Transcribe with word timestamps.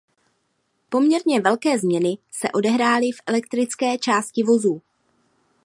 Poměrně 0.89 1.41
velké 1.41 1.79
změny 1.79 2.17
se 2.31 2.51
odehrály 2.51 3.11
v 3.11 3.21
elektrické 3.27 3.97
části 3.97 4.43
vozů. 4.43 4.81